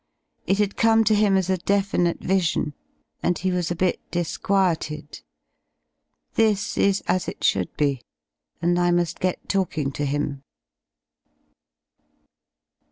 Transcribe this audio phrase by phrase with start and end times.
[0.47, 2.73] It had come to him as a definite vision,
[3.21, 5.21] and he was a bit disquieted.
[6.33, 8.01] This is as it should be,
[8.63, 10.41] and I mu^ get talking to him.